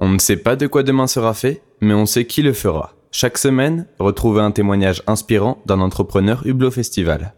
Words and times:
On 0.00 0.10
ne 0.10 0.18
sait 0.18 0.36
pas 0.36 0.54
de 0.54 0.68
quoi 0.68 0.84
demain 0.84 1.08
sera 1.08 1.34
fait, 1.34 1.60
mais 1.80 1.92
on 1.92 2.06
sait 2.06 2.24
qui 2.24 2.42
le 2.42 2.52
fera. 2.52 2.92
Chaque 3.10 3.36
semaine, 3.36 3.86
retrouvez 3.98 4.40
un 4.40 4.52
témoignage 4.52 5.02
inspirant 5.08 5.58
d'un 5.66 5.80
entrepreneur 5.80 6.46
Hublot 6.46 6.70
Festival. 6.70 7.32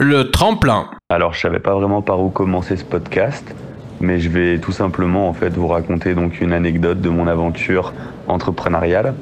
Le 0.00 0.32
tremplin. 0.32 0.90
Alors, 1.10 1.32
je 1.32 1.42
savais 1.42 1.60
pas 1.60 1.76
vraiment 1.76 2.02
par 2.02 2.20
où 2.20 2.28
commencer 2.28 2.76
ce 2.76 2.84
podcast, 2.84 3.54
mais 4.00 4.18
je 4.18 4.28
vais 4.28 4.58
tout 4.58 4.72
simplement 4.72 5.28
en 5.28 5.32
fait 5.32 5.50
vous 5.50 5.68
raconter 5.68 6.16
donc 6.16 6.40
une 6.40 6.52
anecdote 6.52 7.00
de 7.00 7.08
mon 7.10 7.28
aventure 7.28 7.92
entrepreneuriale. 8.26 9.14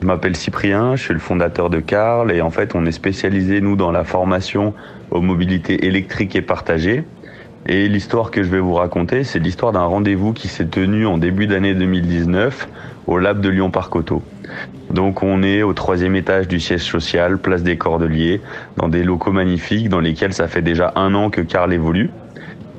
Je 0.00 0.06
m'appelle 0.06 0.36
Cyprien, 0.36 0.94
je 0.94 1.02
suis 1.02 1.14
le 1.14 1.18
fondateur 1.18 1.70
de 1.70 1.80
Carl 1.80 2.30
et 2.30 2.40
en 2.40 2.50
fait, 2.50 2.76
on 2.76 2.86
est 2.86 2.92
spécialisé 2.92 3.60
nous 3.60 3.74
dans 3.74 3.90
la 3.90 4.04
formation 4.04 4.74
aux 5.10 5.22
mobilités 5.22 5.86
électriques 5.86 6.36
et 6.36 6.42
partagées. 6.42 7.04
Et 7.70 7.86
l'histoire 7.86 8.30
que 8.30 8.42
je 8.42 8.48
vais 8.48 8.60
vous 8.60 8.72
raconter, 8.72 9.24
c'est 9.24 9.38
l'histoire 9.38 9.72
d'un 9.72 9.84
rendez-vous 9.84 10.32
qui 10.32 10.48
s'est 10.48 10.68
tenu 10.68 11.04
en 11.04 11.18
début 11.18 11.46
d'année 11.46 11.74
2019 11.74 12.66
au 13.06 13.18
Lab 13.18 13.42
de 13.42 13.50
Lyon-Parc 13.50 13.94
Auto. 13.94 14.22
Donc 14.90 15.22
on 15.22 15.42
est 15.42 15.62
au 15.62 15.74
troisième 15.74 16.16
étage 16.16 16.48
du 16.48 16.60
siège 16.60 16.84
social, 16.84 17.36
place 17.36 17.62
des 17.62 17.76
Cordeliers, 17.76 18.40
dans 18.78 18.88
des 18.88 19.04
locaux 19.04 19.32
magnifiques 19.32 19.90
dans 19.90 20.00
lesquels 20.00 20.32
ça 20.32 20.48
fait 20.48 20.62
déjà 20.62 20.94
un 20.96 21.14
an 21.14 21.28
que 21.28 21.42
Carl 21.42 21.70
évolue. 21.70 22.08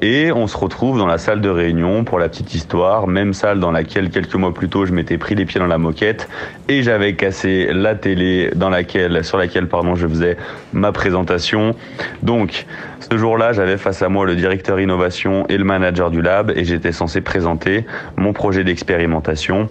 Et 0.01 0.31
on 0.31 0.47
se 0.47 0.57
retrouve 0.57 0.97
dans 0.97 1.07
la 1.07 1.17
salle 1.17 1.41
de 1.41 1.49
réunion 1.49 2.05
pour 2.05 2.19
la 2.19 2.29
petite 2.29 2.53
histoire, 2.53 3.07
même 3.07 3.33
salle 3.33 3.59
dans 3.59 3.71
laquelle 3.71 4.09
quelques 4.09 4.35
mois 4.35 4.53
plus 4.53 4.69
tôt 4.69 4.85
je 4.85 4.93
m'étais 4.93 5.17
pris 5.17 5.35
les 5.35 5.45
pieds 5.45 5.59
dans 5.59 5.67
la 5.67 5.77
moquette 5.77 6.29
et 6.69 6.83
j'avais 6.83 7.15
cassé 7.15 7.69
la 7.73 7.95
télé 7.95 8.49
dans 8.55 8.69
laquelle, 8.69 9.25
sur 9.25 9.37
laquelle 9.37 9.67
pardon, 9.67 9.95
je 9.95 10.07
faisais 10.07 10.37
ma 10.71 10.93
présentation. 10.93 11.75
Donc 12.23 12.65
ce 13.11 13.17
jour-là, 13.17 13.51
j'avais 13.51 13.77
face 13.77 14.01
à 14.01 14.07
moi 14.07 14.25
le 14.25 14.35
directeur 14.37 14.79
innovation 14.79 15.45
et 15.49 15.57
le 15.57 15.65
manager 15.65 16.11
du 16.11 16.21
lab 16.21 16.53
et 16.55 16.63
j'étais 16.63 16.93
censé 16.93 17.19
présenter 17.19 17.85
mon 18.15 18.31
projet 18.31 18.63
d'expérimentation 18.63 19.69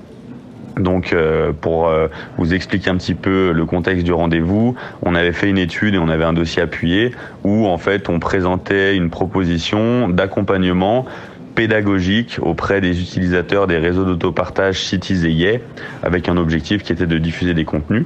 donc, 0.79 1.13
euh, 1.13 1.53
pour 1.53 1.89
euh, 1.89 2.09
vous 2.37 2.55
expliquer 2.55 2.91
un 2.91 2.97
petit 2.97 3.15
peu 3.15 3.53
le 3.53 3.67
contexte 3.67 4.05
du 4.05 4.13
rendez-vous, 4.13 4.75
on 5.03 5.15
avait 5.15 5.33
fait 5.33 5.49
une 5.49 5.59
étude 5.59 5.95
et 5.95 5.99
on 5.99 6.09
avait 6.09 6.25
un 6.25 6.33
dossier 6.33 6.63
appuyé 6.63 7.13
où, 7.45 7.67
en 7.67 7.79
fait, 7.79 8.09
on 8.09 8.19
présentait 8.19 8.97
une 8.97 9.11
proposition 9.11 10.09
d'accompagnement 10.09 11.07
pédagogique 11.55 12.39
auprès 12.41 12.81
des 12.81 13.01
utilisateurs 13.01 13.67
des 13.67 13.79
réseaux 13.79 14.05
d'autopartage 14.05 14.81
Cities 14.81 15.27
et 15.27 15.61
avec 16.05 16.29
un 16.29 16.37
objectif 16.37 16.85
qui 16.85 16.93
était 16.93 17.07
de 17.07 17.19
diffuser 17.19 17.53
des 17.53 17.65
contenus. 17.65 18.05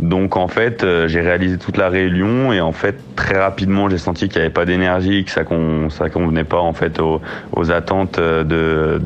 Donc 0.00 0.36
en 0.36 0.48
fait, 0.48 0.82
euh, 0.82 1.08
j'ai 1.08 1.20
réalisé 1.20 1.56
toute 1.56 1.76
la 1.76 1.88
réunion 1.88 2.52
et 2.52 2.60
en 2.60 2.72
fait 2.72 2.96
très 3.16 3.38
rapidement 3.38 3.88
j'ai 3.88 3.98
senti 3.98 4.28
qu'il 4.28 4.38
n'y 4.38 4.46
avait 4.46 4.52
pas 4.52 4.64
d'énergie, 4.64 5.24
que 5.24 5.30
ça 5.30 5.42
ça 5.90 6.10
convenait 6.10 6.44
pas 6.44 6.58
en 6.58 6.72
fait 6.72 7.00
aux, 7.00 7.20
attentes 7.70 8.18
de, 8.18 9.00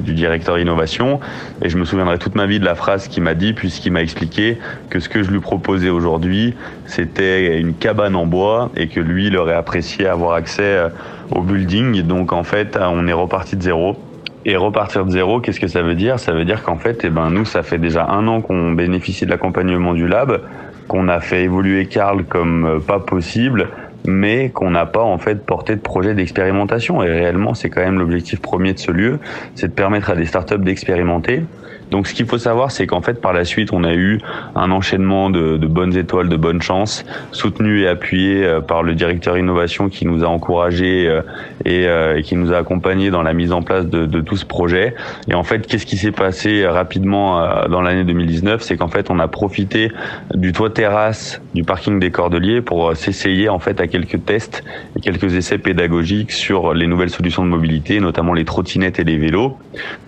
du 0.00 0.14
directeur 0.14 0.58
innovation. 0.58 1.20
Et 1.62 1.68
je 1.68 1.76
me 1.76 1.84
souviendrai 1.84 2.18
toute 2.18 2.34
ma 2.34 2.46
vie 2.46 2.60
de 2.60 2.64
la 2.64 2.74
phrase 2.74 3.08
qu'il 3.08 3.22
m'a 3.22 3.34
dit 3.34 3.52
puisqu'il 3.52 3.92
m'a 3.92 4.02
expliqué 4.02 4.58
que 4.90 5.00
ce 5.00 5.08
que 5.08 5.22
je 5.22 5.30
lui 5.30 5.40
proposais 5.40 5.90
aujourd'hui 5.90 6.54
c'était 6.86 7.58
une 7.58 7.74
cabane 7.74 8.16
en 8.16 8.26
bois 8.26 8.70
et 8.76 8.88
que 8.88 9.00
lui 9.00 9.26
il 9.26 9.36
aurait 9.36 9.54
apprécié 9.54 10.06
avoir 10.06 10.34
accès 10.34 10.62
euh, 10.62 10.88
au 11.30 11.42
building. 11.42 12.02
Donc 12.02 12.32
en 12.32 12.42
fait 12.44 12.78
on 12.80 13.06
est 13.06 13.12
reparti 13.12 13.56
de 13.56 13.62
zéro. 13.62 13.96
Et 14.44 14.56
repartir 14.56 15.04
de 15.04 15.10
zéro, 15.10 15.40
qu'est-ce 15.40 15.60
que 15.60 15.68
ça 15.68 15.82
veut 15.82 15.94
dire? 15.94 16.18
Ça 16.18 16.32
veut 16.32 16.44
dire 16.44 16.62
qu'en 16.62 16.76
fait, 16.76 17.04
eh 17.04 17.10
ben, 17.10 17.30
nous, 17.30 17.44
ça 17.44 17.62
fait 17.62 17.78
déjà 17.78 18.06
un 18.06 18.26
an 18.26 18.40
qu'on 18.40 18.72
bénéficie 18.72 19.24
de 19.24 19.30
l'accompagnement 19.30 19.94
du 19.94 20.08
lab, 20.08 20.40
qu'on 20.88 21.08
a 21.08 21.20
fait 21.20 21.44
évoluer 21.44 21.86
Carl 21.86 22.24
comme 22.24 22.66
euh, 22.66 22.78
pas 22.80 22.98
possible, 22.98 23.68
mais 24.04 24.50
qu'on 24.50 24.70
n'a 24.70 24.84
pas 24.84 25.02
en 25.02 25.18
fait 25.18 25.46
porté 25.46 25.76
de 25.76 25.80
projet 25.80 26.14
d'expérimentation. 26.14 27.04
Et 27.04 27.08
réellement, 27.08 27.54
c'est 27.54 27.70
quand 27.70 27.82
même 27.82 28.00
l'objectif 28.00 28.40
premier 28.40 28.72
de 28.72 28.78
ce 28.80 28.90
lieu, 28.90 29.20
c'est 29.54 29.68
de 29.68 29.72
permettre 29.72 30.10
à 30.10 30.16
des 30.16 30.26
startups 30.26 30.58
d'expérimenter 30.58 31.44
donc 31.92 32.06
ce 32.06 32.14
qu'il 32.14 32.24
faut 32.24 32.38
savoir, 32.38 32.70
c'est 32.70 32.86
qu'en 32.86 33.02
fait 33.02 33.20
par 33.20 33.34
la 33.34 33.44
suite, 33.44 33.70
on 33.70 33.84
a 33.84 33.92
eu 33.92 34.18
un 34.56 34.70
enchaînement 34.70 35.28
de, 35.28 35.58
de, 35.58 35.66
bonnes 35.66 35.94
étoiles, 35.94 36.30
de 36.30 36.36
bonnes 36.36 36.62
chances, 36.62 37.04
soutenu 37.32 37.82
et 37.82 37.86
appuyé 37.86 38.44
euh, 38.44 38.62
par 38.62 38.82
le 38.82 38.94
directeur 38.94 39.36
innovation 39.36 39.90
qui 39.90 40.06
nous 40.06 40.24
a 40.24 40.26
encouragés 40.26 41.06
euh, 41.06 41.20
euh, 41.68 42.16
et, 42.16 42.22
qui 42.22 42.34
nous 42.34 42.50
a 42.50 42.56
accompagnés 42.56 43.10
dans 43.10 43.22
la 43.22 43.34
mise 43.34 43.52
en 43.52 43.60
place 43.60 43.86
de, 43.86 44.06
de 44.06 44.20
tout 44.22 44.38
ce 44.38 44.46
projet. 44.46 44.94
Et 45.28 45.34
en 45.34 45.42
fait, 45.42 45.66
qu'est-ce 45.66 45.84
qui 45.84 45.98
s'est 45.98 46.12
passé 46.12 46.66
rapidement 46.66 47.68
dans 47.68 47.82
l'année 47.82 48.04
2019 48.04 48.62
C'est 48.62 48.78
qu'en 48.78 48.88
fait, 48.88 49.10
on 49.10 49.18
a 49.18 49.28
profité 49.28 49.92
du 50.34 50.52
toit 50.52 50.70
terrasse 50.70 51.42
du 51.54 51.62
parking 51.62 52.00
des 52.00 52.10
Cordeliers 52.10 52.62
pour 52.62 52.96
s'essayer 52.96 53.50
en 53.50 53.58
fait 53.58 53.80
à 53.82 53.86
quelques 53.86 54.24
tests 54.24 54.64
et 54.96 55.00
quelques 55.00 55.34
essais 55.34 55.58
pédagogiques 55.58 56.32
sur 56.32 56.72
les 56.72 56.86
nouvelles 56.86 57.10
solutions 57.10 57.44
de 57.44 57.50
mobilité, 57.50 58.00
notamment 58.00 58.32
les 58.32 58.46
trottinettes 58.46 58.98
et 58.98 59.04
les 59.04 59.18
vélos. 59.18 59.58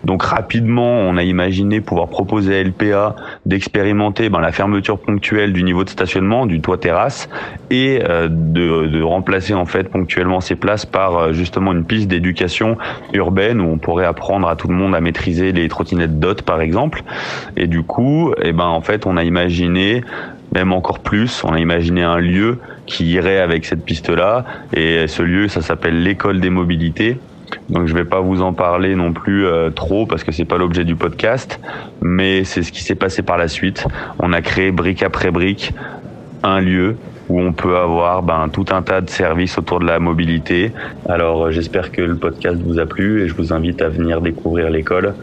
Donc 0.05 0.23
rapidement, 0.23 1.01
on 1.01 1.19
a 1.19 1.23
imaginé 1.23 1.74
pouvoir 1.81 2.09
proposer 2.09 2.59
à 2.59 2.63
LPA 2.63 3.17
d'expérimenter 3.47 4.29
ben, 4.29 4.41
la 4.41 4.53
fermeture 4.53 4.99
ponctuelle 4.99 5.53
du 5.53 5.63
niveau 5.63 5.85
de 5.85 5.89
stationnement, 5.89 6.47
du 6.47 6.61
toit 6.61 6.79
terrasse, 6.79 7.29
et 7.71 8.01
euh, 8.09 8.29
de, 8.31 9.03
remplacer 9.03 9.55
en 9.55 9.67
fait 9.67 9.85
ponctuellement 9.85 10.41
ces 10.41 10.57
places 10.57 10.87
par 10.87 11.17
euh, 11.17 11.33
justement 11.33 11.73
une 11.73 11.85
piste 11.85 12.09
d'éducation 12.09 12.79
urbaine 13.13 13.61
où 13.61 13.65
on 13.71 13.79
pourrait 13.79 14.07
apprendre 14.07 14.49
à 14.49 14.57
tout 14.57 14.69
le 14.69 14.75
monde 14.75 14.95
à 14.95 15.01
maîtriser 15.01 15.53
les 15.53 15.69
trottinettes 15.69 16.19
DOT 16.19 16.43
par 16.45 16.61
exemple. 16.61 17.03
Et 17.57 17.67
du 17.67 17.83
coup, 17.83 18.33
eh 18.43 18.53
ben 18.53 18.67
en 18.67 18.81
fait, 18.81 19.07
on 19.07 19.17
a 19.17 19.25
imaginé 19.25 20.03
même 20.55 20.73
encore 20.73 21.01
plus, 21.01 21.43
on 21.45 21.53
a 21.53 21.59
imaginé 21.59 22.03
un 22.03 22.19
lieu 22.19 22.59
qui 22.87 23.07
irait 23.07 23.41
avec 23.41 23.65
cette 23.65 23.85
piste-là, 23.85 24.45
et 24.73 25.09
ce 25.09 25.23
lieu, 25.23 25.49
ça 25.49 25.63
s'appelle 25.63 26.03
l'école 26.03 26.41
des 26.41 26.51
mobilités. 26.51 27.19
Donc 27.69 27.87
je 27.87 27.95
vais 27.95 28.05
pas 28.05 28.21
vous 28.21 28.43
en 28.43 28.53
parler 28.53 28.95
non 28.95 29.13
plus 29.13 29.47
euh, 29.47 29.71
trop 29.71 30.07
parce 30.07 30.25
que 30.25 30.33
c'est 30.33 30.45
pas 30.45 30.59
l'objet 30.59 30.85
du 30.85 30.97
podcast, 30.97 31.61
mais 32.03 32.45
c'est 32.45 32.63
ce 32.63 32.73
qui 32.73 32.83
s'est 32.83 32.95
passé 32.95 33.23
par 33.23 33.39
la 33.39 33.49
suite. 33.49 33.87
On 34.19 34.33
a 34.33 34.43
créé 34.43 34.71
brique 34.71 35.03
après 35.03 35.31
brique 35.31 35.73
un 36.43 36.61
lieu 36.61 36.97
où 37.29 37.41
on 37.41 37.53
peut 37.53 37.77
avoir 37.77 38.23
ben, 38.23 38.49
tout 38.53 38.67
un 38.71 38.83
tas 38.83 39.01
de 39.01 39.09
services 39.09 39.57
autour 39.57 39.81
de 39.81 39.87
la 39.87 39.99
mobilité. 39.99 40.73
Alors 41.09 41.47
euh, 41.47 41.51
j'espère 41.51 41.91
que 41.91 42.03
le 42.03 42.17
podcast 42.17 42.61
vous 42.63 42.79
a 42.79 42.87
plu 42.87 43.23
et 43.23 43.29
je 43.29 43.35
vous 43.35 43.53
invite 43.53 43.81
à 43.81 43.89
venir 43.89 44.21
découvrir 44.21 44.71
l'école 44.71 45.15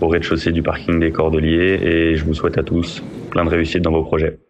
au 0.00 0.08
rez-de-chaussée 0.08 0.52
du 0.52 0.62
parking 0.62 0.98
des 1.00 1.12
Cordeliers 1.12 1.78
et 1.82 2.16
je 2.16 2.24
vous 2.24 2.34
souhaite 2.34 2.56
à 2.56 2.62
tous 2.62 3.02
plein 3.30 3.44
de 3.44 3.50
réussite 3.50 3.82
dans 3.82 3.92
vos 3.92 4.04
projets. 4.04 4.49